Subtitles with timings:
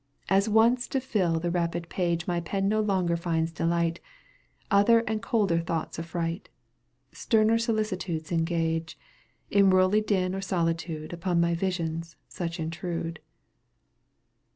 [0.29, 3.99] As once, to fill the rapid page My pen no longer finds delight.
[4.71, 6.47] Other and colder thoughts afifright,
[7.11, 8.97] Sterner solicitudes engage,
[9.51, 13.19] In worldly din or solitude Upon my visions such intrude.